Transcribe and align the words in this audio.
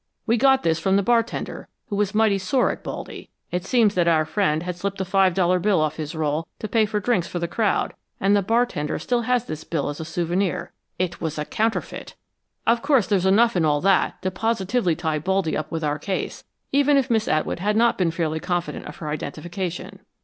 We 0.25 0.35
got 0.35 0.63
this 0.63 0.79
from 0.79 0.95
the 0.95 1.03
bartender, 1.03 1.67
who 1.89 1.95
was 1.95 2.15
mighty 2.15 2.39
sore 2.39 2.71
at 2.71 2.83
'Baldy.' 2.83 3.29
It 3.51 3.63
seems 3.65 3.93
that 3.93 4.07
our 4.07 4.25
friend 4.25 4.63
had 4.63 4.75
slipped 4.75 4.99
a 4.99 5.05
five 5.05 5.35
dollar 5.35 5.59
bill 5.59 5.79
off 5.79 5.97
his 5.97 6.15
roll 6.15 6.47
to 6.57 6.67
pay 6.67 6.87
for 6.87 6.99
drinks 6.99 7.27
for 7.27 7.37
the 7.37 7.47
crowd, 7.47 7.93
and 8.19 8.35
the 8.35 8.41
bartender 8.41 8.97
still 8.97 9.21
has 9.21 9.45
this 9.45 9.63
bill 9.63 9.89
as 9.89 9.99
a 9.99 10.03
souvenir. 10.03 10.71
IT 10.97 11.21
WAS 11.21 11.37
A 11.37 11.45
COUNTERFEIT. 11.45 12.15
Of 12.65 12.81
course, 12.81 13.05
there's 13.05 13.27
enough 13.27 13.55
in 13.55 13.63
all 13.63 13.79
that 13.81 14.19
to 14.23 14.31
positively 14.31 14.95
tie 14.95 15.19
'Baldy' 15.19 15.55
up 15.55 15.71
with 15.71 15.83
our 15.83 15.99
case, 15.99 16.45
even 16.71 16.97
if 16.97 17.11
Miss 17.11 17.27
Atwood 17.27 17.59
had 17.59 17.77
not 17.77 17.99
been 17.99 18.09
fairly 18.09 18.39
confident 18.39 18.87
of 18.87 18.95
her 18.97 19.07
identification." 19.07 19.99